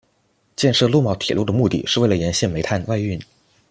[0.55, 3.21] 建设洛茂铁路的目的是为了沿线煤炭外运。